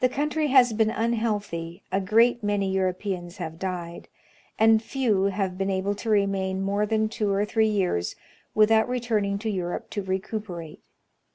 [0.00, 4.08] The country has been unhealthly, a great many Eui'opeana have died,
[4.58, 8.16] and few have been able to remain more than two or three years
[8.54, 10.80] without returning to Europe to recuperate.